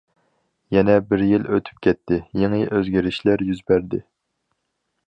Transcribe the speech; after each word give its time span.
يەنە 0.75 0.95
بىر 1.11 1.25
يىل 1.31 1.45
ئۆتۈپ 1.51 1.83
كەتتى، 1.89 2.19
يېڭى 2.45 2.63
ئۆزگىرىشلەر 2.71 3.47
يۈز 3.53 3.65
بەردى. 3.71 4.03